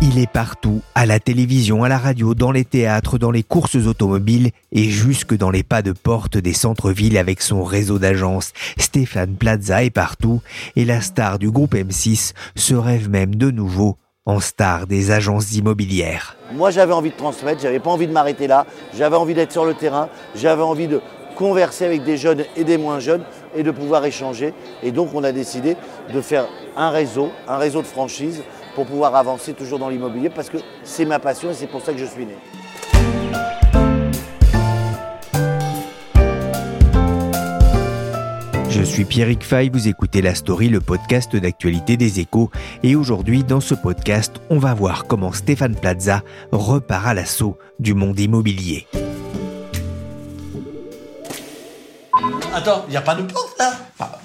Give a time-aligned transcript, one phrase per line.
[0.00, 3.76] Il est partout, à la télévision, à la radio, dans les théâtres, dans les courses
[3.76, 8.52] automobiles et jusque dans les pas de porte des centres-villes avec son réseau d'agences.
[8.76, 10.42] Stéphane Plaza est partout
[10.74, 15.52] et la star du groupe M6 se rêve même de nouveau en star des agences
[15.54, 16.36] immobilières.
[16.52, 19.64] Moi, j'avais envie de transmettre, j'avais pas envie de m'arrêter là, j'avais envie d'être sur
[19.64, 21.00] le terrain, j'avais envie de
[21.34, 23.24] converser avec des jeunes et des moins jeunes
[23.56, 24.54] et de pouvoir échanger.
[24.82, 25.76] Et donc, on a décidé
[26.12, 28.42] de faire un réseau, un réseau de franchise
[28.76, 31.92] pour pouvoir avancer toujours dans l'immobilier parce que c'est ma passion et c'est pour ça
[31.92, 32.36] que je suis né.
[38.74, 42.50] Je suis Pierrick Fay, vous écoutez La Story, le podcast d'actualité des échos.
[42.82, 47.92] Et aujourd'hui, dans ce podcast, on va voir comment Stéphane Plaza repart à l'assaut du
[47.92, 48.86] monde immobilier.
[52.54, 53.72] Attends, il n'y a pas de porte là?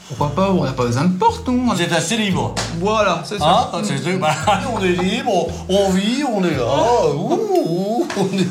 [0.07, 2.55] Pourquoi pas On n'a pas besoin de porte, non C'est assez libre.
[2.79, 3.69] Voilà, c'est ça.
[3.73, 4.33] Hein c'est, c'est- bah,
[4.73, 7.13] on est libre, on, vit, on est là.
[7.13, 8.47] ouh, ouh, on est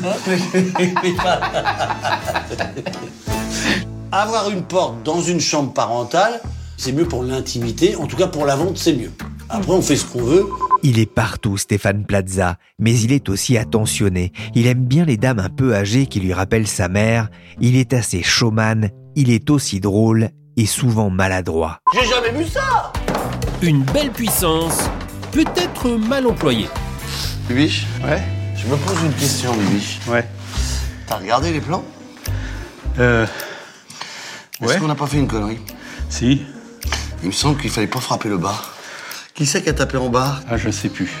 [4.19, 6.41] Avoir une porte dans une chambre parentale,
[6.75, 7.95] c'est mieux pour l'intimité.
[7.95, 9.11] En tout cas, pour la vente, c'est mieux.
[9.47, 10.47] Après, on fait ce qu'on veut.
[10.81, 14.31] Il est partout, Stéphane Plaza, mais il est aussi attentionné.
[14.55, 17.29] Il aime bien les dames un peu âgées qui lui rappellent sa mère.
[17.61, 21.77] Il est assez showman, il est aussi drôle et souvent maladroit.
[21.93, 22.91] J'ai jamais vu ça
[23.61, 24.89] Une belle puissance,
[25.31, 26.69] peut-être mal employée.
[27.47, 28.23] Bibiche, Ouais,
[28.55, 29.99] je me pose une question, Bibiche.
[30.07, 30.27] ouais.
[31.05, 31.83] T'as regardé les plans?
[32.97, 33.27] Euh.
[34.61, 34.79] Est-ce Ouais.
[34.79, 35.59] qu'on n'a pas fait une connerie
[36.09, 36.41] Si.
[37.23, 38.59] Il me semble qu'il fallait pas frapper le bas.
[39.33, 40.39] Qui c'est qui a tapé en bas?
[40.49, 41.11] Ah, je sais plus.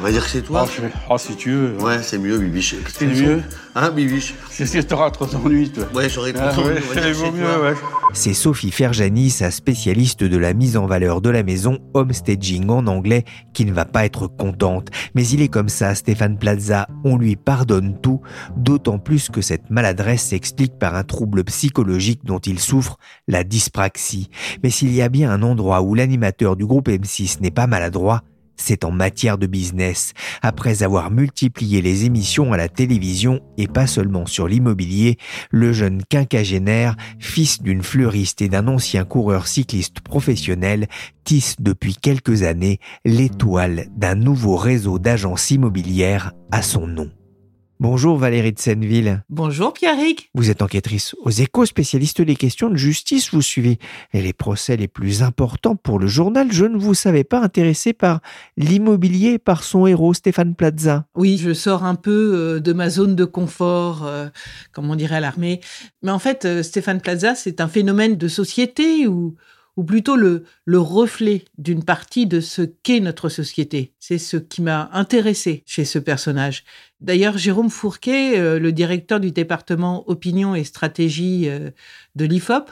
[0.00, 0.64] On va dire que c'est toi.
[0.66, 0.86] Oh, je...
[1.10, 1.76] oh, si tu veux.
[1.82, 2.74] Ouais, c'est mieux, Bibiche.
[2.88, 3.42] C'est mieux
[3.74, 5.84] Hein, Bibiche C'est ce que t'auras trop d'ennuis, toi.
[5.94, 7.74] Ouais, j'aurais trop Ah, vaut c'est mieux.
[8.14, 12.86] C'est Sophie Ferjani, sa spécialiste de la mise en valeur de la maison, homestaging en
[12.86, 14.88] anglais, qui ne va pas être contente.
[15.14, 18.22] Mais il est comme ça, Stéphane Plaza, on lui pardonne tout,
[18.56, 22.96] d'autant plus que cette maladresse s'explique par un trouble psychologique dont il souffre,
[23.28, 24.30] la dyspraxie.
[24.62, 28.22] Mais s'il y a bien un endroit où l'animateur du groupe M6 n'est pas maladroit,
[28.60, 30.12] c'est en matière de business.
[30.42, 35.16] Après avoir multiplié les émissions à la télévision et pas seulement sur l'immobilier,
[35.50, 40.86] le jeune quinquagénaire, fils d'une fleuriste et d'un ancien coureur cycliste professionnel,
[41.24, 47.10] tisse depuis quelques années l'étoile d'un nouveau réseau d'agences immobilières à son nom.
[47.80, 49.24] Bonjour Valérie de Senneville.
[49.30, 50.28] Bonjour Pierrick.
[50.34, 53.32] Vous êtes enquêtrice aux échos, spécialiste des questions de justice.
[53.32, 53.78] Vous suivez
[54.12, 56.52] les procès les plus importants pour le journal.
[56.52, 58.20] Je ne vous savais pas intéressé par
[58.58, 61.06] l'immobilier et par son héros Stéphane Plaza.
[61.14, 64.28] Oui, je sors un peu euh, de ma zone de confort, euh,
[64.72, 65.62] comme on dirait à l'armée.
[66.02, 69.36] Mais en fait, euh, Stéphane Plaza, c'est un phénomène de société ou,
[69.80, 73.94] ou plutôt le, le reflet d'une partie de ce qu'est notre société.
[73.98, 76.64] C'est ce qui m'a intéressé chez ce personnage.
[77.00, 81.70] D'ailleurs, Jérôme Fourquet, euh, le directeur du département opinion et stratégie euh,
[82.14, 82.70] de l'IFOP,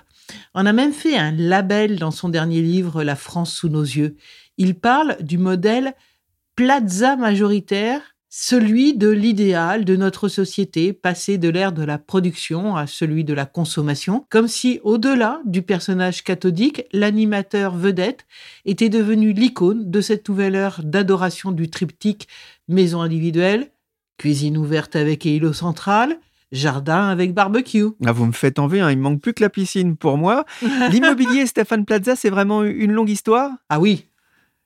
[0.53, 4.17] en a même fait un label dans son dernier livre La France sous nos yeux.
[4.59, 5.95] Il parle du modèle
[6.57, 12.87] plaza majoritaire, celui de l'idéal de notre société, passé de l'ère de la production à
[12.87, 18.27] celui de la consommation, comme si au-delà du personnage cathodique, l'animateur vedette
[18.67, 22.29] était devenu l'icône de cette nouvelle heure d'adoration du triptyque
[22.69, 23.71] maison individuelle,
[24.19, 26.19] cuisine ouverte avec îlot central,
[26.53, 27.87] jardin avec barbecue.
[28.05, 30.45] Ah, vous me faites envie, hein, il manque plus que la piscine pour moi.
[30.91, 33.51] L'immobilier Stéphane Plaza, c'est vraiment une longue histoire?
[33.71, 34.07] Ah oui,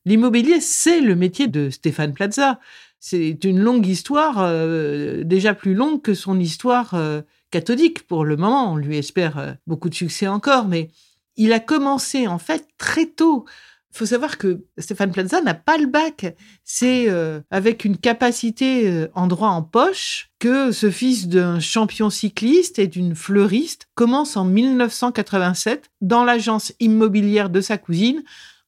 [0.04, 2.58] l'immobilier, c'est le métier de Stéphane Plaza.
[3.04, 8.36] C'est une longue histoire, euh, déjà plus longue que son histoire euh, cathodique pour le
[8.36, 8.74] moment.
[8.74, 10.88] On lui espère euh, beaucoup de succès encore, mais
[11.34, 13.44] il a commencé en fait très tôt.
[13.92, 16.36] Il faut savoir que Stéphane Plaza n'a pas le bac.
[16.62, 17.08] C'est
[17.50, 23.14] avec une capacité en droit en poche que ce fils d'un champion cycliste et d'une
[23.14, 28.22] fleuriste commence en 1987 dans l'agence immobilière de sa cousine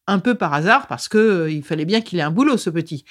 [0.06, 3.06] un peu par hasard parce que il fallait bien qu'il ait un boulot, ce petit.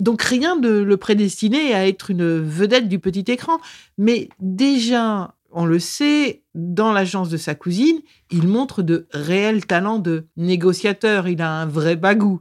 [0.00, 3.58] Donc rien de le prédestiner à être une vedette du petit écran.
[3.98, 8.00] Mais déjà, on le sait, dans l'agence de sa cousine,
[8.30, 11.28] il montre de réels talents de négociateur.
[11.28, 12.40] Il a un vrai bagou.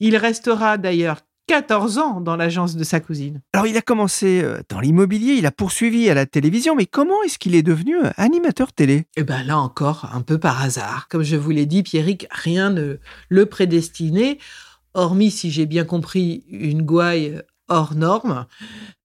[0.00, 3.40] Il restera d'ailleurs 14 ans dans l'agence de sa cousine.
[3.54, 7.22] Alors il a commencé euh, dans l'immobilier, il a poursuivi à la télévision, mais comment
[7.22, 9.06] est-ce qu'il est devenu euh, animateur télé?
[9.16, 11.08] Eh bien là encore, un peu par hasard.
[11.08, 12.98] Comme je vous l'ai dit, Pierrick, rien ne
[13.30, 14.36] le prédestinait,
[14.94, 18.46] hormis, si j'ai bien compris, une gouaille hors norme,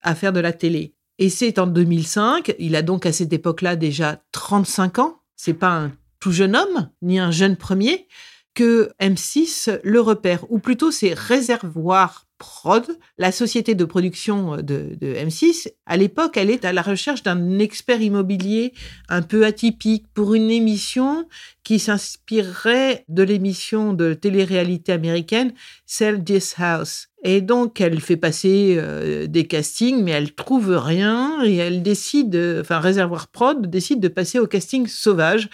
[0.01, 0.95] à faire de la télé.
[1.19, 5.75] Et c'est en 2005, il a donc à cette époque-là déjà 35 ans, c'est pas
[5.75, 8.07] un tout jeune homme, ni un jeune premier,
[8.53, 12.85] que M6 le repère, ou plutôt c'est Réservoir Prod,
[13.17, 15.69] la société de production de, de M6.
[15.85, 18.73] À l'époque, elle est à la recherche d'un expert immobilier
[19.07, 21.25] un peu atypique pour une émission
[21.63, 25.53] qui s'inspirerait de l'émission de télé-réalité américaine
[25.85, 27.07] Sell This House.
[27.23, 32.35] Et donc, elle fait passer euh, des castings, mais elle trouve rien et elle décide,
[32.59, 35.49] enfin, Réservoir Prod décide de passer au casting sauvage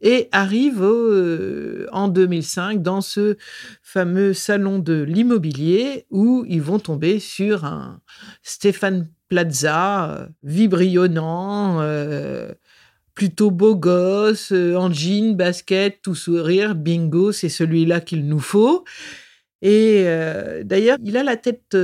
[0.00, 3.36] et arrive euh, en 2005 dans ce
[3.82, 8.00] fameux salon de l'immobilier où ils vont tomber sur un
[8.42, 12.52] Stéphane Plaza euh, vibrionnant, euh,
[13.14, 18.84] plutôt beau gosse, en jean, basket, tout sourire, bingo, c'est celui-là qu'il nous faut.
[19.62, 20.04] Et
[20.64, 21.74] d'ailleurs, il a la tête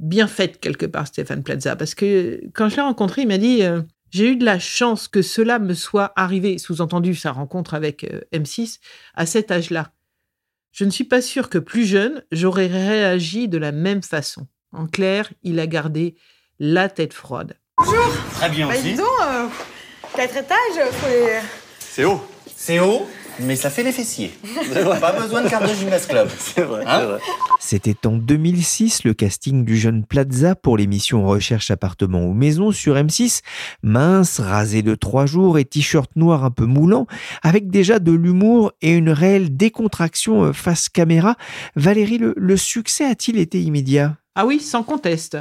[0.00, 3.62] bien faite quelque part, Stéphane Plaza, parce que quand je l'ai rencontré, il m'a dit
[4.12, 8.20] j'ai eu de la chance que cela me soit arrivé, sous-entendu sa rencontre avec euh,
[8.32, 8.78] M6,
[9.14, 9.90] à cet âge-là.
[10.70, 14.46] Je ne suis pas sûr que plus jeune, j'aurais réagi de la même façon.
[14.70, 16.14] En clair, il a gardé
[16.58, 17.58] la tête froide.
[17.78, 18.82] Bonjour Très bien bah, aussi.
[18.82, 19.46] Dis donc, euh,
[20.14, 21.40] quatre étages, faut les...
[21.78, 22.22] C'est haut.
[22.54, 23.08] C'est haut,
[23.40, 24.32] mais ça fait les fessiers.
[25.00, 26.28] Pas besoin de carte de gymnast club.
[26.38, 27.18] C'est vrai, Hein c'est vrai.
[27.60, 32.94] C'était en 2006 le casting du jeune Plaza pour l'émission Recherche appartement ou maison sur
[32.96, 33.40] M6.
[33.82, 37.06] Mince, rasé de trois jours et t-shirt noir un peu moulant,
[37.42, 41.36] avec déjà de l'humour et une réelle décontraction euh, face caméra.
[41.76, 44.16] Valérie, le, le succès a-t-il été immédiat?
[44.34, 45.36] Ah oui, sans conteste.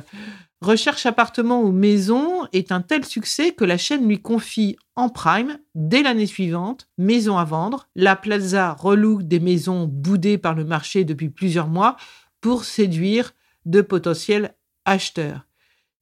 [0.61, 5.57] Recherche appartement ou maison est un tel succès que la chaîne lui confie en prime,
[5.73, 7.89] dès l'année suivante, Maison à vendre.
[7.95, 11.97] La Plaza reloue des maisons boudées par le marché depuis plusieurs mois
[12.41, 13.33] pour séduire
[13.65, 14.55] de potentiels
[14.85, 15.47] acheteurs.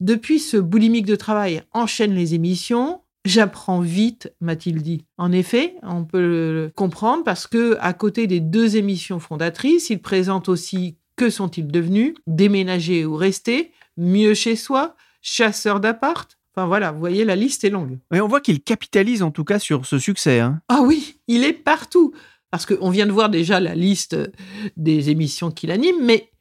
[0.02, 3.02] Depuis, ce boulimique de travail enchaîne les émissions.
[3.24, 5.06] J'apprends vite, m'a-t-il dit.
[5.18, 10.02] En effet, on peut le comprendre parce que, à côté des deux émissions fondatrices, il
[10.02, 16.94] présente aussi Que sont-ils devenus Déménager ou rester Mieux chez soi Chasseur d'appart Enfin voilà,
[16.94, 18.00] vous voyez, la liste est longue.
[18.12, 20.40] Mais on voit qu'il capitalise en tout cas sur ce succès.
[20.40, 20.62] hein.
[20.69, 22.13] Ah oui, il est partout.
[22.50, 24.18] Parce qu'on vient de voir déjà la liste
[24.78, 26.31] des émissions qu'il anime, mais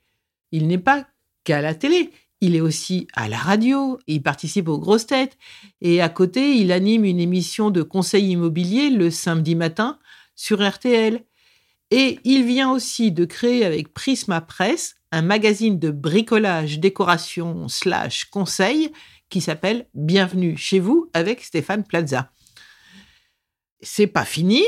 [0.52, 1.06] il n'est pas
[1.44, 2.10] qu'à la télé.
[2.40, 5.36] Il est aussi à la radio, il participe aux grosses têtes.
[5.80, 9.98] Et à côté, il anime une émission de conseil immobilier le samedi matin
[10.36, 11.24] sur RTL.
[11.90, 18.26] Et il vient aussi de créer avec Prisma Presse un magazine de bricolage, décoration, slash
[18.26, 18.92] conseil
[19.30, 22.30] qui s'appelle Bienvenue chez vous avec Stéphane Plaza.
[23.80, 24.62] C'est pas fini.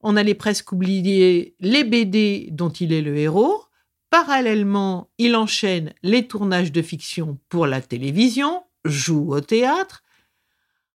[0.00, 3.64] On allait presque oublier les BD dont il est le héros.
[4.10, 10.02] Parallèlement, il enchaîne les tournages de fiction pour la télévision, joue au théâtre.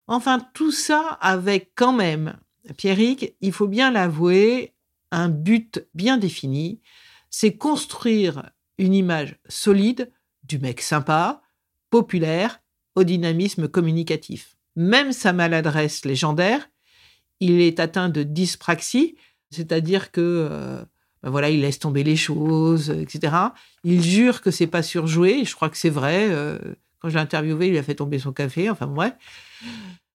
[0.06, 2.38] Enfin, tout ça avec quand même,
[2.76, 4.74] Pierrick, il faut bien l'avouer,
[5.10, 6.80] un but bien défini,
[7.30, 10.10] c'est construire une image solide
[10.44, 11.42] du mec sympa,
[11.90, 12.60] populaire,
[12.94, 14.56] au dynamisme communicatif.
[14.76, 16.68] Même sa maladresse légendaire,
[17.40, 19.16] il est atteint de dyspraxie,
[19.50, 20.82] c'est-à-dire que euh,
[21.22, 23.34] ben voilà, il laisse tomber les choses, etc.
[23.84, 26.28] Il jure que c'est pas surjoué, je crois que c'est vrai.
[26.30, 26.58] euh,
[27.00, 29.14] quand je l'ai interviewé, il a fait tomber son café, enfin bref.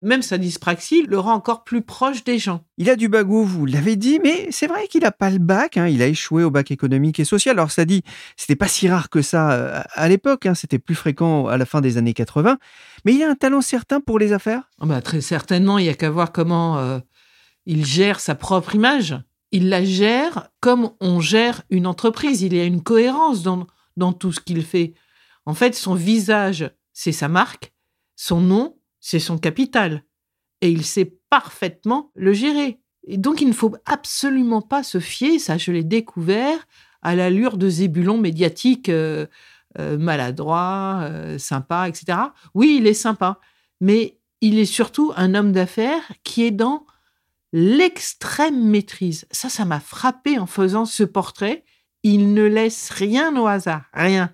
[0.04, 2.66] Même sa dyspraxie le rend encore plus proche des gens.
[2.78, 5.78] Il a du bagou, vous l'avez dit, mais c'est vrai qu'il n'a pas le bac.
[5.78, 5.88] hein.
[5.88, 7.58] Il a échoué au bac économique et social.
[7.58, 8.04] Alors ça dit,
[8.36, 10.46] c'était pas si rare que ça euh, à l'époque.
[10.46, 10.56] hein.
[10.56, 12.58] C'était plus fréquent à la fin des années 80.
[13.06, 14.70] Mais il a un talent certain pour les affaires.
[14.82, 17.00] Ah bah, très certainement, il y a qu'à voir comment euh,
[17.66, 19.16] il gère sa propre image.
[19.52, 22.42] Il la gère comme on gère une entreprise.
[22.42, 24.96] Il y a une cohérence dans, dans tout ce qu'il fait.
[25.46, 27.72] En fait, son visage, c'est sa marque.
[28.16, 30.04] Son nom, c'est son capital.
[30.62, 32.80] Et il sait parfaitement le gérer.
[33.06, 36.66] Et donc, il ne faut absolument pas se fier, ça je l'ai découvert,
[37.02, 39.28] à l'allure de Zébulon médiatique euh,
[39.78, 42.18] euh, maladroit, euh, sympa, etc.
[42.54, 43.42] Oui, il est sympa,
[43.82, 46.86] mais il est surtout un homme d'affaires qui est dans
[47.52, 49.28] l'extrême maîtrise.
[49.32, 51.66] Ça, ça m'a frappé en faisant ce portrait.
[52.04, 54.32] Il ne laisse rien au hasard, rien.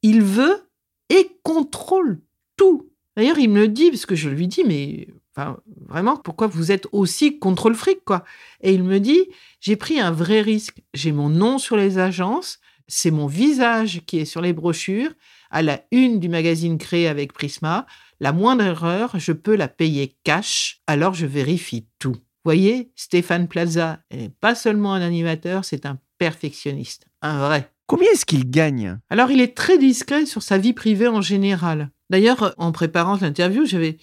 [0.00, 0.70] Il veut
[1.10, 2.22] et contrôle
[2.56, 2.90] tout.
[3.16, 5.58] D'ailleurs, il me le dit, parce que je lui dis, mais enfin,
[5.88, 8.24] vraiment, pourquoi vous êtes aussi contre le fric, quoi?
[8.60, 9.28] Et il me dit,
[9.60, 10.82] j'ai pris un vrai risque.
[10.94, 12.58] J'ai mon nom sur les agences,
[12.88, 15.12] c'est mon visage qui est sur les brochures,
[15.50, 17.86] à la une du magazine créé avec Prisma.
[18.20, 22.16] La moindre erreur, je peux la payer cash, alors je vérifie tout.
[22.44, 27.72] Voyez, Stéphane Plaza n'est pas seulement un animateur, c'est un perfectionniste, un vrai.
[27.86, 28.98] Combien est-ce qu'il gagne?
[29.10, 31.90] Alors, il est très discret sur sa vie privée en général.
[32.10, 33.98] D'ailleurs, en préparant l'interview, j'avais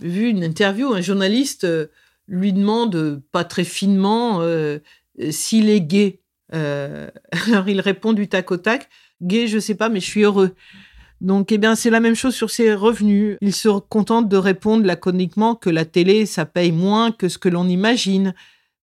[0.00, 1.86] vu une interview où un journaliste euh,
[2.26, 4.78] lui demande, euh, pas très finement, euh,
[5.30, 6.20] s'il est gay.
[6.52, 8.88] alors, il répond du tac au tac,
[9.20, 10.54] gay, je sais pas, mais je suis heureux.
[11.20, 13.36] Donc, eh bien, c'est la même chose sur ses revenus.
[13.40, 17.48] Il se contente de répondre laconiquement que la télé, ça paye moins que ce que
[17.48, 18.34] l'on imagine,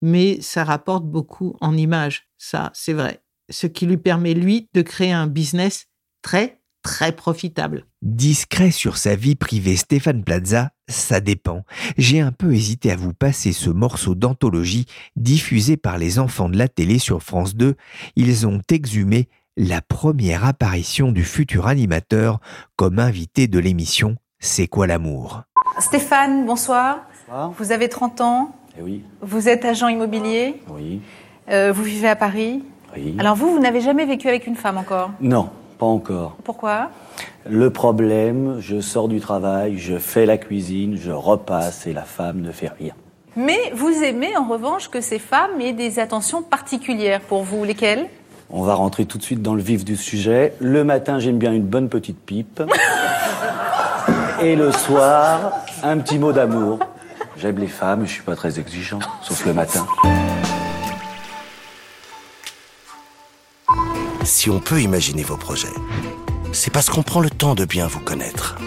[0.01, 2.27] mais ça rapporte beaucoup en images.
[2.37, 3.23] Ça, c'est vrai.
[3.49, 5.87] Ce qui lui permet, lui, de créer un business
[6.21, 7.87] très, très profitable.
[8.03, 11.63] Discret sur sa vie privée, Stéphane Plaza, ça dépend.
[11.97, 16.59] J'ai un peu hésité à vous passer ce morceau d'anthologie diffusé par les enfants de
[16.59, 17.73] la télé sur France 2.
[18.15, 22.39] Ils ont exhumé la première apparition du futur animateur
[22.75, 25.41] comme invité de l'émission C'est quoi l'amour?
[25.79, 26.99] Stéphane, bonsoir.
[27.27, 27.51] bonsoir.
[27.57, 28.55] Vous avez 30 ans.
[28.77, 29.01] Eh oui.
[29.21, 30.61] Vous êtes agent immobilier.
[30.69, 31.01] Oui.
[31.49, 32.63] Euh, vous vivez à Paris.
[32.95, 33.15] Oui.
[33.17, 35.09] Alors vous, vous n'avez jamais vécu avec une femme encore?
[35.19, 36.37] Non, pas encore.
[36.43, 36.89] Pourquoi?
[37.47, 42.41] Le problème, je sors du travail, je fais la cuisine, je repasse et la femme
[42.41, 42.93] ne fait rien.
[43.35, 47.65] Mais vous aimez en revanche que ces femmes aient des attentions particulières pour vous.
[47.65, 48.07] Lesquelles?
[48.49, 50.53] On va rentrer tout de suite dans le vif du sujet.
[50.59, 52.63] Le matin, j'aime bien une bonne petite pipe.
[54.41, 55.51] et le soir,
[55.83, 56.79] un petit mot d'amour.
[57.37, 59.85] J'aime les femmes, je suis pas très exigeant, sauf le matin.
[64.25, 65.67] Si on peut imaginer vos projets,
[66.51, 68.57] c'est parce qu'on prend le temps de bien vous connaître.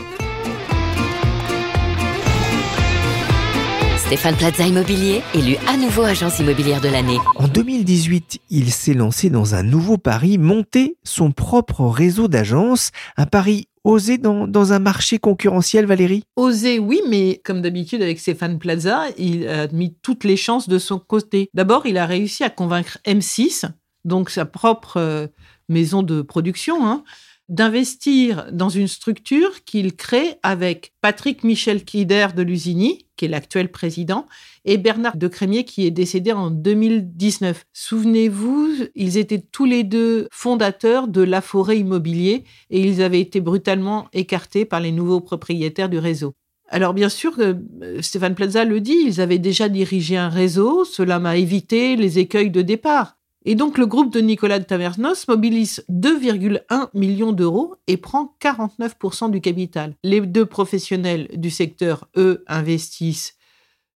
[3.97, 7.19] Stéphane Plaza Immobilier, élu à nouveau agence immobilière de l'année.
[7.35, 13.27] En 2018, il s'est lancé dans un nouveau pari, monter son propre réseau d'agences, un
[13.27, 16.23] pari osé dans, dans, un marché concurrentiel, Valérie?
[16.37, 20.79] Osé, oui, mais comme d'habitude avec Stéphane Plaza, il a mis toutes les chances de
[20.79, 21.50] son côté.
[21.53, 23.69] D'abord, il a réussi à convaincre M6,
[24.09, 25.27] donc sa propre euh,
[25.69, 27.05] maison de production, hein,
[27.49, 33.71] d'investir dans une structure qu'il crée avec Patrick Michel Kider de Lusigny, qui est l'actuel
[33.71, 34.27] président,
[34.65, 37.65] et Bernard de Crémier, qui est décédé en 2019.
[37.73, 43.41] Souvenez-vous, ils étaient tous les deux fondateurs de La Forêt Immobilier et ils avaient été
[43.41, 46.35] brutalement écartés par les nouveaux propriétaires du réseau.
[46.71, 47.55] Alors bien sûr, euh,
[48.03, 52.50] Stéphane Plaza le dit, ils avaient déjà dirigé un réseau, cela m'a évité les écueils
[52.50, 53.17] de départ.
[53.45, 59.30] Et donc le groupe de Nicolas de Tavernos mobilise 2,1 millions d'euros et prend 49%
[59.30, 59.95] du capital.
[60.02, 63.37] Les deux professionnels du secteur, eux, investissent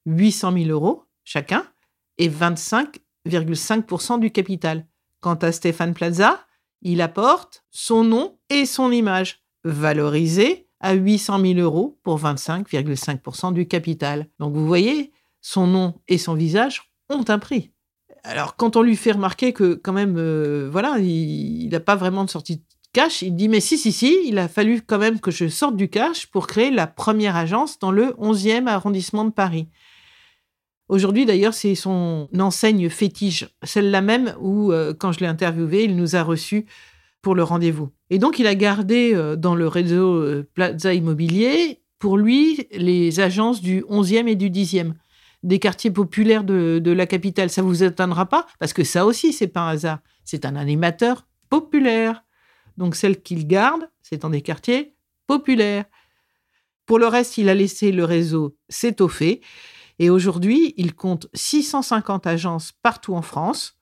[0.06, 1.66] 800 000 euros chacun
[2.18, 4.86] et 25,5% du capital.
[5.20, 6.40] Quant à Stéphane Plaza,
[6.82, 13.68] il apporte son nom et son image, valorisés à 800 000 euros pour 25,5% du
[13.68, 14.28] capital.
[14.40, 17.70] Donc vous voyez, son nom et son visage ont un prix.
[18.24, 22.24] Alors, quand on lui fait remarquer que, quand même, euh, voilà, il n'a pas vraiment
[22.24, 22.62] de sortie de
[22.92, 25.76] cash, il dit Mais si, si, si, il a fallu quand même que je sorte
[25.76, 29.68] du cash pour créer la première agence dans le 11e arrondissement de Paris.
[30.88, 35.96] Aujourd'hui, d'ailleurs, c'est son enseigne fétiche, celle-là même où, euh, quand je l'ai interviewé, il
[35.96, 36.66] nous a reçus
[37.22, 37.90] pour le rendez-vous.
[38.10, 43.62] Et donc, il a gardé euh, dans le réseau Plaza Immobilier, pour lui, les agences
[43.62, 44.92] du 11e et du 10e
[45.42, 47.50] des quartiers populaires de, la capitale.
[47.50, 48.46] Ça vous étonnera pas?
[48.58, 49.98] Parce que ça aussi, c'est pas un hasard.
[50.24, 52.24] C'est un animateur populaire.
[52.76, 54.94] Donc celle qu'il garde, c'est dans des quartiers
[55.26, 55.84] populaires.
[56.86, 59.40] Pour le reste, il a laissé le réseau s'étoffer.
[59.98, 63.76] Et aujourd'hui, il compte 650 agences partout en France.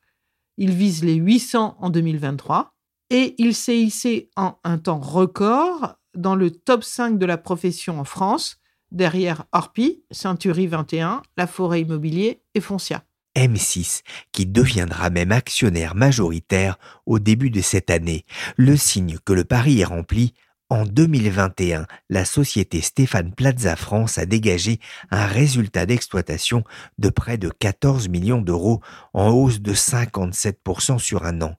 [0.57, 2.75] Il vise les 800 en 2023.
[3.11, 8.01] Et il s'est hissé en un temps record dans le top 5 de la profession
[8.01, 8.60] en France
[8.93, 13.05] derrière Orpi, Century 21, La Forêt Immobilier et Foncia.
[13.37, 18.25] M6, qui deviendra même actionnaire majoritaire au début de cette année,
[18.57, 20.35] le signe que le pari est rempli.
[20.69, 24.79] En 2021, la société Stéphane Plaza France a dégagé
[25.11, 26.63] un résultat d'exploitation
[26.99, 28.81] de près de 14 millions d'euros,
[29.13, 31.57] en hausse de 57% sur un an.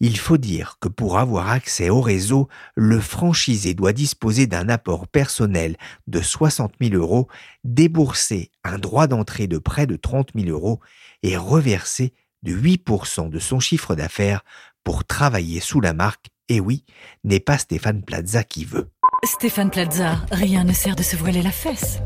[0.00, 5.06] Il faut dire que pour avoir accès au réseau, le franchisé doit disposer d'un apport
[5.06, 7.28] personnel de 60 000 euros,
[7.64, 10.80] débourser un droit d'entrée de près de 30 000 euros
[11.22, 12.12] et reverser
[12.42, 14.42] de 8% de son chiffre d'affaires
[14.84, 16.26] pour travailler sous la marque.
[16.48, 16.84] Et oui,
[17.22, 18.90] n'est pas Stéphane Plaza qui veut.
[19.24, 22.00] Stéphane Plaza, rien ne sert de se voiler la fesse.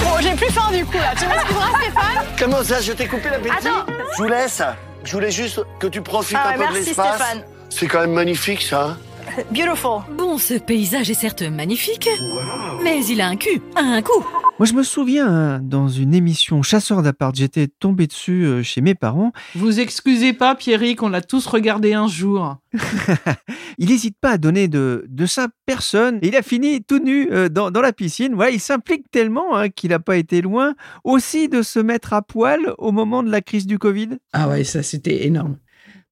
[0.00, 1.14] Bon, j'ai plus faim du coup là.
[1.16, 2.26] Tu m'excuseras Stéphane?
[2.38, 3.68] Comment ça, je t'ai coupé l'appétit?
[3.68, 3.86] Attends.
[4.16, 4.62] Je vous laisse.
[5.04, 7.14] Je voulais juste que tu profites Ah, un peu de merci, l'espace.
[7.16, 7.42] Stéphane.
[7.70, 8.96] C'est quand même magnifique ça.
[9.50, 10.00] Beautiful.
[10.16, 12.08] Bon, ce paysage est certes magnifique,
[12.82, 14.24] mais il a un cul, un coup.
[14.60, 18.82] Moi, je me souviens, hein, dans une émission Chasseur d'appart, j'étais tombé dessus euh, chez
[18.82, 19.32] mes parents.
[19.56, 22.58] Vous excusez pas, Pierrick, on l'a tous regardé un jour.
[23.78, 26.20] Il n'hésite pas à donner de, de sa personne.
[26.22, 28.34] Et il a fini tout nu euh, dans, dans la piscine.
[28.36, 32.22] Voilà, il s'implique tellement hein, qu'il n'a pas été loin aussi de se mettre à
[32.22, 34.10] poil au moment de la crise du Covid.
[34.32, 35.58] Ah ouais, ça c'était énorme.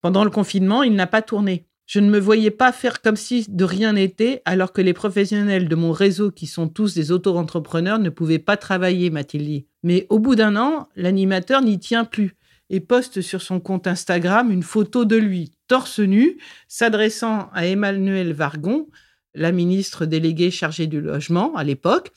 [0.01, 1.69] Pendant le confinement, il n'a pas tourné.
[1.87, 5.69] Je ne me voyais pas faire comme si de rien n'était, alors que les professionnels
[5.69, 9.67] de mon réseau, qui sont tous des auto-entrepreneurs, ne pouvaient pas travailler, m'a-t-il dit.
[9.83, 12.37] Mais au bout d'un an, l'animateur n'y tient plus
[12.73, 18.33] et poste sur son compte Instagram une photo de lui, torse nu, s'adressant à Emmanuel
[18.33, 18.89] Vargon,
[19.35, 22.13] la ministre déléguée chargée du logement à l'époque,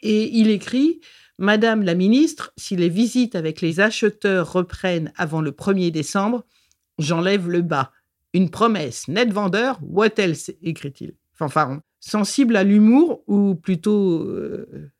[0.00, 1.00] et il écrit
[1.38, 6.44] Madame la ministre, si les visites avec les acheteurs reprennent avant le 1er décembre,
[6.98, 7.92] j'enlève le bas.
[8.34, 10.50] Une promesse, net vendeur, what else?
[10.62, 11.14] écrit-il.
[11.34, 11.80] Fanfaron.
[12.00, 14.90] Sensible à l'humour, ou plutôt euh,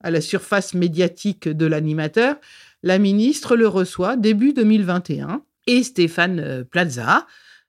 [0.00, 2.36] à la surface médiatique de l'animateur,
[2.82, 7.26] la ministre le reçoit début 2021 et Stéphane euh, Plaza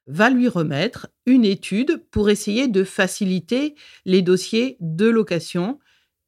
[0.07, 5.79] va lui remettre une étude pour essayer de faciliter les dossiers de location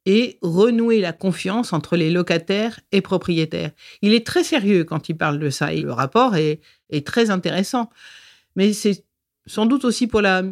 [0.06, 3.70] et renouer la confiance entre les locataires et propriétaires.
[4.02, 7.30] Il est très sérieux quand il parle de ça et le rapport est, est très
[7.30, 7.90] intéressant.
[8.60, 9.06] Mais c'est
[9.46, 10.42] sans doute aussi pour la,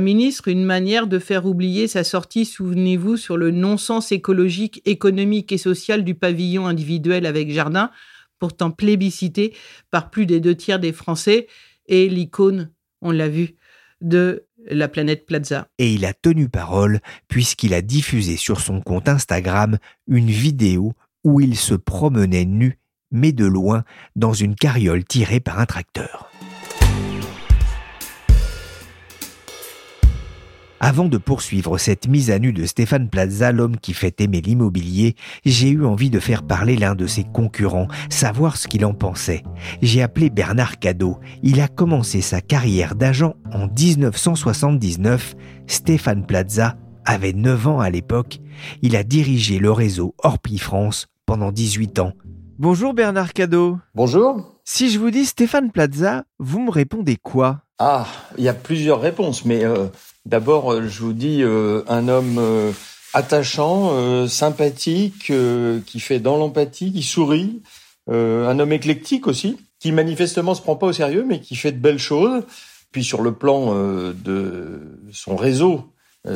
[0.00, 5.58] ministre une manière de faire oublier sa sortie, souvenez-vous, sur le non-sens écologique, économique et
[5.58, 7.92] social du pavillon individuel avec jardin,
[8.40, 9.54] pourtant plébiscité
[9.92, 11.46] par plus des deux tiers des Français,
[11.86, 13.54] et l'icône, on l'a vu,
[14.00, 15.68] de la planète Plaza.
[15.78, 21.40] Et il a tenu parole puisqu'il a diffusé sur son compte Instagram une vidéo où
[21.40, 22.80] il se promenait nu,
[23.12, 23.84] mais de loin,
[24.16, 26.32] dans une carriole tirée par un tracteur.
[30.86, 35.14] Avant de poursuivre cette mise à nu de Stéphane Plaza, l'homme qui fait aimer l'immobilier,
[35.46, 39.44] j'ai eu envie de faire parler l'un de ses concurrents, savoir ce qu'il en pensait.
[39.80, 41.20] J'ai appelé Bernard Cadeau.
[41.42, 45.34] Il a commencé sa carrière d'agent en 1979.
[45.66, 48.40] Stéphane Plaza avait 9 ans à l'époque.
[48.82, 52.12] Il a dirigé le réseau Orpi France pendant 18 ans.
[52.58, 53.78] Bonjour Bernard Cadeau.
[53.94, 54.60] Bonjour.
[54.66, 57.62] Si je vous dis Stéphane Plaza, vous me répondez quoi?
[57.78, 59.88] Ah, il y a plusieurs réponses, mais euh,
[60.26, 62.72] d'abord, euh, je vous dis euh, un homme euh,
[63.12, 65.32] attachant, sympathique,
[65.86, 67.62] qui fait dans l'empathie, qui sourit,
[68.08, 71.78] un homme éclectique aussi, qui manifestement se prend pas au sérieux, mais qui fait de
[71.78, 72.42] belles choses.
[72.90, 74.80] Puis sur le plan de
[75.12, 75.92] son réseau,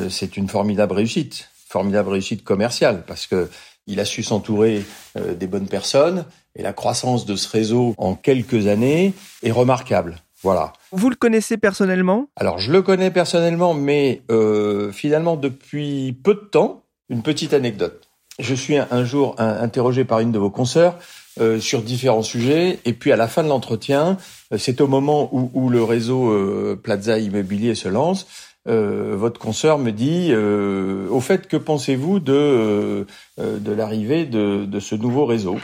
[0.08, 3.50] c'est une formidable réussite, formidable réussite commerciale, parce que
[3.88, 4.84] il a su s'entourer
[5.16, 6.24] des bonnes personnes,
[6.54, 10.22] et la croissance de ce réseau en quelques années est remarquable.
[10.42, 10.72] Voilà.
[10.92, 12.26] Vous le connaissez personnellement?
[12.36, 18.08] Alors, je le connais personnellement, mais euh, finalement, depuis peu de temps, une petite anecdote.
[18.38, 20.96] Je suis un, un jour un- interrogé par une de vos consoeurs
[21.40, 24.16] euh, sur différents sujets, et puis à la fin de l'entretien,
[24.52, 28.26] euh, c'est au moment où, où le réseau euh, Plaza Immobilier se lance,
[28.68, 33.04] euh, votre consoeur me dit, euh, au fait, que pensez-vous de, euh,
[33.40, 35.56] euh, de l'arrivée de, de ce nouveau réseau?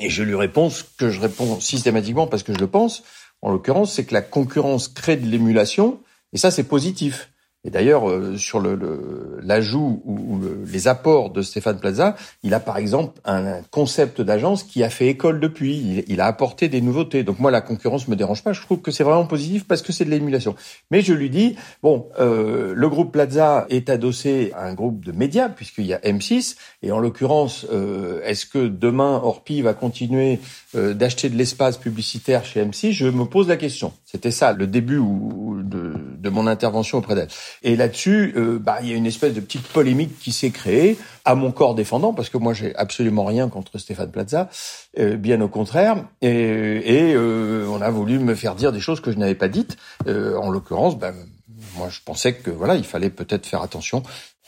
[0.00, 3.02] Et je lui réponds ce que je réponds systématiquement parce que je le pense,
[3.42, 5.98] en l'occurrence, c'est que la concurrence crée de l'émulation,
[6.32, 7.30] et ça, c'est positif.
[7.64, 12.16] Et d'ailleurs, euh, sur le- le- l'ajout ou, ou le- les apports de Stéphane Plaza,
[12.44, 15.76] il a par exemple un, un concept d'agence qui a fait école depuis.
[15.76, 17.24] Il, il a apporté des nouveautés.
[17.24, 18.52] Donc moi, la concurrence me dérange pas.
[18.52, 20.54] Je trouve que c'est vraiment positif parce que c'est de l'émulation.
[20.92, 25.10] Mais je lui dis, bon, euh, le groupe Plaza est adossé à un groupe de
[25.10, 26.54] médias puisqu'il y a M6.
[26.82, 30.38] Et en l'occurrence, euh, est-ce que demain Orpi va continuer
[30.74, 33.92] euh, d'acheter de l'espace publicitaire chez M6 Je me pose la question.
[34.04, 37.28] C'était ça le début de, de mon intervention auprès d'elle.
[37.62, 40.98] Et là-dessus, euh, bah, il y a une espèce de petite polémique qui s'est créée
[41.24, 44.48] à mon corps défendant, parce que moi, j'ai absolument rien contre Stéphane Plaza,
[44.98, 46.04] euh, bien au contraire.
[46.20, 49.48] Et, et euh, on a voulu me faire dire des choses que je n'avais pas
[49.48, 49.76] dites.
[50.06, 51.12] En l'occurrence, bah,
[51.76, 54.02] moi, je pensais que voilà, il fallait peut-être faire attention.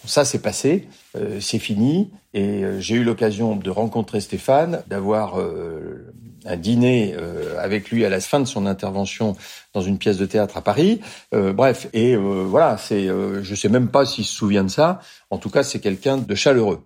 [0.06, 5.38] Ça, c'est passé, euh, c'est fini, et euh, j'ai eu l'occasion de rencontrer Stéphane, d'avoir
[5.38, 6.12] euh,
[6.44, 9.36] un dîner euh, avec lui à la fin de son intervention
[9.74, 11.00] dans une pièce de théâtre à Paris.
[11.34, 15.00] Euh, bref, et euh, voilà, c'est, je sais même pas s'il se souvient de ça.
[15.30, 16.84] En tout cas, c'est quelqu'un de chaleureux.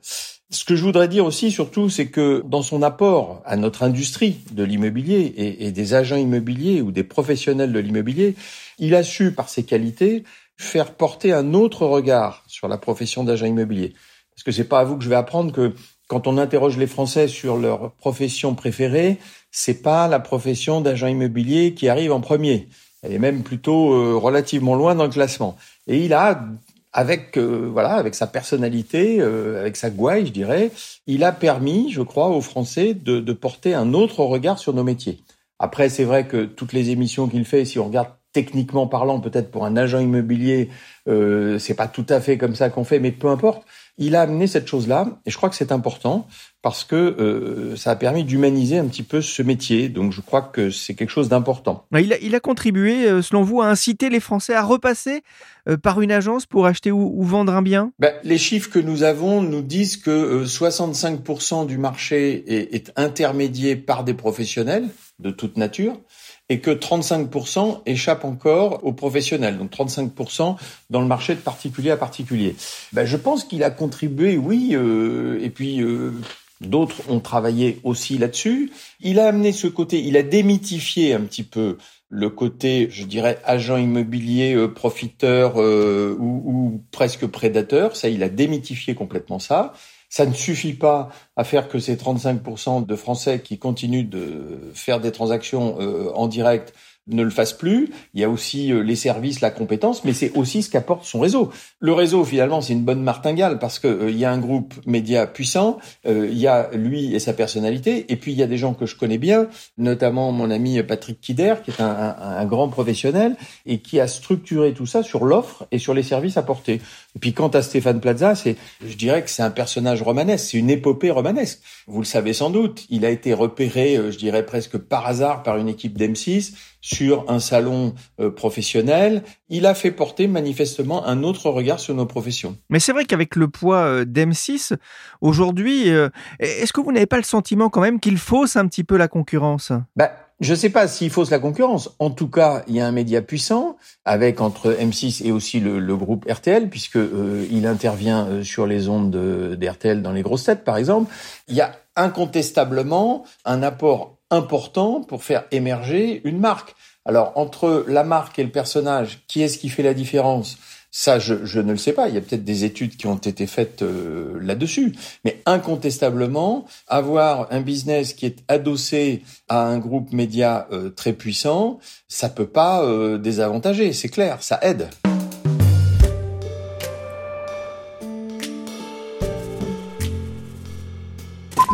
[0.50, 4.38] Ce que je voudrais dire aussi, surtout, c'est que dans son apport à notre industrie
[4.52, 8.36] de l'immobilier et, et, des agents immobiliers ou des professionnels de l'immobilier,
[8.78, 10.22] il a su, par ses qualités,
[10.56, 13.94] faire porter un autre regard sur la profession d'agent immobilier.
[14.34, 15.74] Parce que c'est pas à vous que je vais apprendre que
[16.08, 19.18] quand on interroge les Français sur leur profession préférée,
[19.50, 22.68] c'est pas la profession d'agent immobilier qui arrive en premier.
[23.02, 25.56] Elle est même plutôt euh, relativement loin dans le classement.
[25.86, 26.46] Et il a
[26.92, 30.70] avec euh, voilà, avec sa personnalité, euh, avec sa gouaille, je dirais,
[31.06, 34.84] il a permis, je crois, aux Français de, de porter un autre regard sur nos
[34.84, 35.20] métiers.
[35.58, 39.50] Après, c'est vrai que toutes les émissions qu'il fait, si on regarde techniquement parlant, peut-être
[39.50, 40.68] pour un agent immobilier,
[41.08, 43.64] euh, c'est pas tout à fait comme ça qu'on fait, mais peu importe.
[43.96, 46.26] Il a amené cette chose-là, et je crois que c'est important
[46.62, 49.88] parce que euh, ça a permis d'humaniser un petit peu ce métier.
[49.88, 51.86] Donc je crois que c'est quelque chose d'important.
[51.96, 55.22] Il a, il a contribué, euh, selon vous, à inciter les Français à repasser
[55.68, 57.92] euh, par une agence pour acheter ou, ou vendre un bien?
[58.00, 63.76] Ben, Les chiffres que nous avons nous disent que 65% du marché est, est intermédié
[63.76, 64.88] par des professionnels
[65.20, 66.00] de toute nature
[66.48, 70.56] et que 35% échappent encore aux professionnels, donc 35%
[70.90, 72.54] dans le marché de particulier à particulier.
[72.92, 76.12] Ben, je pense qu'il a contribué, oui, euh, et puis euh,
[76.60, 78.72] d'autres ont travaillé aussi là-dessus.
[79.00, 81.78] Il a amené ce côté, il a démythifié un petit peu
[82.10, 87.96] le côté, je dirais, agent immobilier, euh, profiteur euh, ou, ou presque prédateur.
[87.96, 89.72] Ça, il a démythifié complètement ça.
[90.16, 95.00] Ça ne suffit pas à faire que ces 35% de Français qui continuent de faire
[95.00, 96.72] des transactions euh, en direct
[97.06, 97.90] ne le fasse plus.
[98.14, 101.20] Il y a aussi euh, les services, la compétence, mais c'est aussi ce qu'apporte son
[101.20, 101.50] réseau.
[101.80, 104.74] Le réseau, finalement, c'est une bonne martingale parce que euh, il y a un groupe
[104.86, 108.46] média puissant, euh, il y a lui et sa personnalité, et puis il y a
[108.46, 112.36] des gens que je connais bien, notamment mon ami Patrick Kider, qui est un, un,
[112.38, 113.36] un grand professionnel
[113.66, 116.80] et qui a structuré tout ça sur l'offre et sur les services apportés.
[117.16, 120.58] Et puis quant à Stéphane Plaza, c'est, je dirais que c'est un personnage romanesque, c'est
[120.58, 121.60] une épopée romanesque.
[121.86, 125.58] Vous le savez sans doute, il a été repéré, je dirais presque par hasard, par
[125.58, 129.22] une équipe d'M6 sur un salon euh, professionnel.
[129.48, 132.58] Il a fait porter manifestement un autre regard sur nos professions.
[132.68, 134.76] Mais c'est vrai qu'avec le poids euh, d'M6,
[135.22, 138.84] aujourd'hui, euh, est-ce que vous n'avez pas le sentiment quand même qu'il fausse un petit
[138.84, 139.72] peu la concurrence?
[139.96, 141.96] Bah, je ne sais pas s'il fausse la concurrence.
[142.00, 145.78] En tout cas, il y a un média puissant avec entre M6 et aussi le,
[145.78, 149.10] le groupe RTL, puisque euh, il intervient sur les ondes
[149.56, 151.10] d'RTL dans les grosses têtes, par exemple.
[151.48, 156.74] Il y a incontestablement un apport important pour faire émerger une marque.
[157.04, 160.58] Alors entre la marque et le personnage, qui est-ce qui fait la différence?
[160.96, 162.08] Ça, je, ne le sais pas.
[162.08, 164.94] Il y a peut-être des études qui ont été faites euh, là-dessus.
[165.24, 171.80] Mais incontestablement, avoir un business qui est adossé à un groupe média euh, très puissant,
[172.06, 173.92] ça peut pas euh, désavantager.
[173.92, 174.88] C'est clair, ça aide.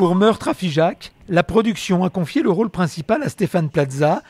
[0.01, 4.23] Pour Meurtre à Figeac, la production a confié le rôle principal à Stéphane Plaza.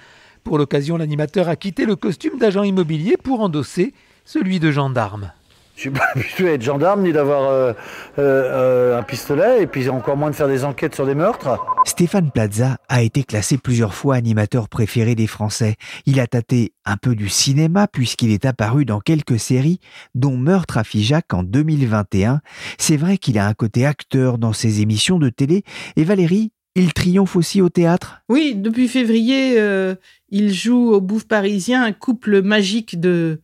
[0.44, 5.32] Pour l'occasion, l'animateur a quitté le costume d'agent immobilier pour endosser celui de gendarme.
[5.76, 7.72] Je suis pas habitué à être gendarme ni d'avoir euh,
[8.18, 11.58] euh, un pistolet et puis encore moins de faire des enquêtes sur des meurtres.
[11.86, 15.76] Stéphane Plaza a été classé plusieurs fois animateur préféré des Français.
[16.04, 19.80] Il a tâté un peu du cinéma puisqu'il est apparu dans quelques séries,
[20.14, 22.40] dont Meurtre à Figeac en 2021.
[22.76, 25.62] C'est vrai qu'il a un côté acteur dans ses émissions de télé.
[25.96, 28.22] Et Valérie, il triomphe aussi au théâtre?
[28.28, 29.94] Oui, depuis février, euh,
[30.28, 33.40] il joue au Bouffe Parisien un couple magique de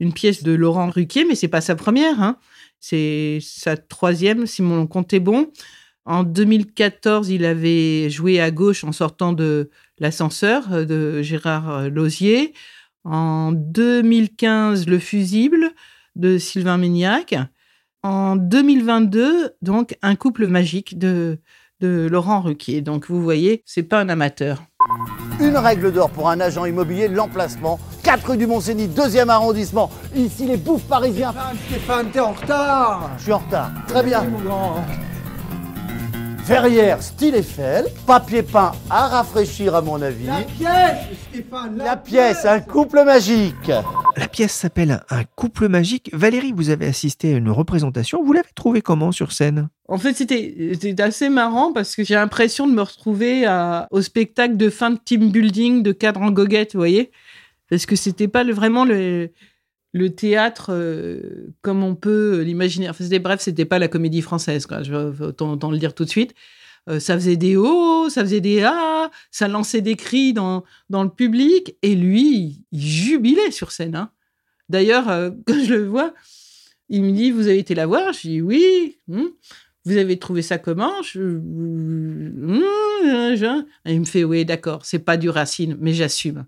[0.00, 2.22] une pièce de Laurent Ruquier, mais c'est pas sa première.
[2.22, 2.38] Hein.
[2.80, 5.50] C'est sa troisième, si mon compte est bon.
[6.06, 12.54] En 2014, il avait joué à gauche en sortant de l'ascenseur de Gérard Lausier.
[13.04, 15.72] En 2015, Le Fusible
[16.16, 17.34] de Sylvain Mignac.
[18.02, 21.38] En 2022, donc, Un couple magique de,
[21.80, 22.80] de Laurent Ruquier.
[22.80, 24.62] Donc, vous voyez, c'est pas un amateur.
[25.40, 27.78] Une règle d'or pour un agent immobilier, l'emplacement.
[28.02, 29.90] 4 rue du Mont-Cenis, deuxième arrondissement.
[30.14, 31.30] Ici, les bouffes parisiens.
[31.30, 33.10] Stéphane, Stéphane, t'es en retard.
[33.16, 33.70] Je suis en retard.
[33.86, 34.22] Très bien.
[34.22, 34.84] Oui, mon grand.
[36.50, 37.84] Verrière, style Eiffel.
[38.08, 40.26] Papier peint à rafraîchir, à mon avis.
[40.26, 41.76] La pièce, Stéphane.
[41.76, 43.70] La, la pièce, pièce, un couple magique.
[44.16, 46.10] La pièce s'appelle Un couple magique.
[46.12, 48.24] Valérie, vous avez assisté à une représentation.
[48.24, 49.68] Vous l'avez trouvé comment sur scène?
[49.86, 54.56] En fait, c'était assez marrant parce que j'ai l'impression de me retrouver à, au spectacle
[54.56, 57.12] de fin de team building de cadre en goguette, vous voyez?
[57.68, 59.30] Parce que c'était pas le, vraiment le,
[59.92, 62.88] le théâtre euh, comme on peut l'imaginer.
[62.88, 64.66] Enfin, c'était bref, c'était pas la comédie française.
[64.82, 66.34] Je vais autant, le dire tout de suite.
[66.88, 71.02] Euh, ça faisait des hauts, ça faisait des ah, ça lançait des cris dans, dans
[71.02, 71.76] le public.
[71.82, 73.96] Et lui, il jubilait sur scène.
[73.96, 74.10] hein.
[74.68, 76.14] D'ailleurs, euh, quand je le vois,
[76.88, 78.96] il me dit Vous avez été la voir Je dis Oui.
[79.08, 79.26] Hmm.
[79.86, 81.40] Vous avez trouvé ça comment je...
[83.34, 86.46] Je- Et il me fait Oui, d'accord, c'est pas du racine, mais j'assume.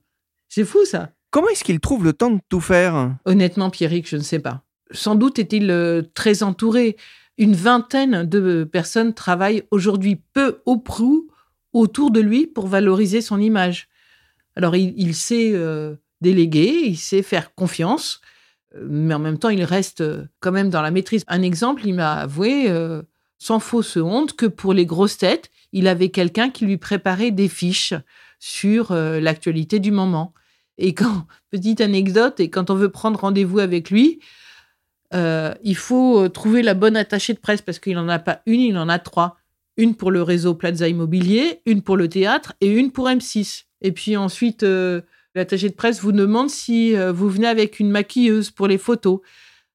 [0.48, 1.12] C'est fou ça.
[1.33, 3.16] Comment est-ce qu'il trouve le temps de tout faire?
[3.25, 4.64] Honnêtement, Pierrick, je ne sais pas.
[4.90, 6.99] Sans doute est-il euh, très entouré.
[7.38, 11.29] Une vingtaine de personnes travaillent aujourd'hui peu ou prou
[11.73, 13.88] autour de lui pour valoriser son image.
[14.57, 18.21] Alors, il, sait euh, déléguer, il sait faire confiance,
[18.75, 20.05] euh, mais en même temps, il reste
[20.40, 21.25] quand même dans la maîtrise.
[21.29, 22.68] Un exemple, il m'a avoué,
[23.38, 27.49] sans fausse honte, que pour les grosses têtes, il avait quelqu'un qui lui préparait des
[27.49, 27.95] fiches
[28.38, 30.35] sur l'actualité du moment.
[30.83, 34.21] Et quand, petite anecdote, et quand on veut prendre rendez-vous avec lui,
[35.14, 38.42] euh, il faut euh, trouver la bonne attachée de presse parce qu'il n'en a pas
[38.45, 39.38] une, il en a trois.
[39.79, 43.64] Une pour le réseau Plaza Immobilier, une pour le théâtre et une pour M6.
[43.81, 45.01] Et puis ensuite, euh,
[45.35, 49.21] l'attaché de presse vous demande si euh, vous venez avec une maquilleuse pour les photos.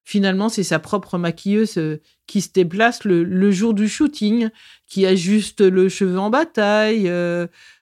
[0.04, 1.78] Finalement, c'est sa propre maquilleuse
[2.26, 4.48] qui se déplace le, jour du shooting,
[4.86, 7.12] qui ajuste le cheveu en bataille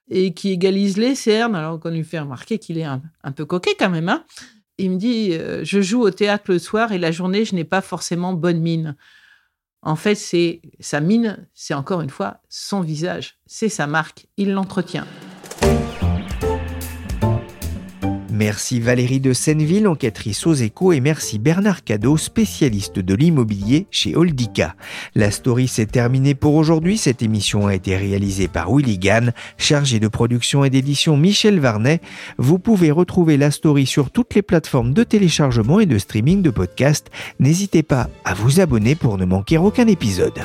[0.09, 1.55] et qui égalise les cernes.
[1.55, 3.01] Alors qu'on lui fait remarquer qu'il est un,
[3.35, 4.09] peu coquet quand même.
[4.09, 4.25] Hein
[4.79, 7.65] il me dit euh, Je joue au théâtre le soir et la journée, je n'ai
[7.65, 8.97] pas forcément bonne mine.
[9.83, 14.53] En fait, c'est sa mine, c'est encore une fois son visage, c'est sa marque, il
[14.53, 15.07] l'entretient.
[18.37, 24.15] Merci Valérie de Senneville, enquêtrice aux échos, et merci Bernard Cadeau, spécialiste de l'immobilier chez
[24.15, 24.75] Oldica.
[25.15, 26.99] La story s'est terminée pour aujourd'hui.
[26.99, 32.03] Cette émission a été réalisée par Willy Gann, chargé de production et d'édition Michel Varnet.
[32.37, 36.51] Vous pouvez retrouver la story sur toutes les plateformes de téléchargement et de streaming de
[36.51, 37.07] podcasts.
[37.41, 40.43] N'hésitez pas à vous abonner pour ne manquer aucun épisode.